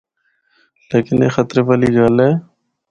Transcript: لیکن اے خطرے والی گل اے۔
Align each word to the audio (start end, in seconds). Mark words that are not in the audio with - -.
لیکن 0.89 1.15
اے 1.23 1.29
خطرے 1.35 1.61
والی 1.67 1.89
گل 1.95 2.17
اے۔ 2.23 2.29